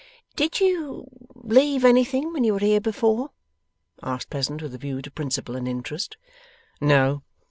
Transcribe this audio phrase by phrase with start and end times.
[0.35, 1.05] 'Did you
[1.35, 3.29] Leave anything when you were here before?'
[4.01, 6.17] asked Pleasant, with a view to principal and interest.
[6.81, 7.21] 'No.